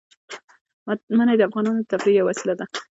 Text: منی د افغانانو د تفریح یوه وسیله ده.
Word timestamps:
منی 1.17 1.35
د 1.37 1.41
افغانانو 1.49 1.81
د 1.81 1.87
تفریح 1.91 2.15
یوه 2.19 2.27
وسیله 2.29 2.53
ده. 2.59 2.65